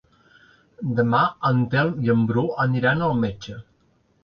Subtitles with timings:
[0.99, 1.19] Demà
[1.51, 3.63] en Telm i en Bru aniran al metge.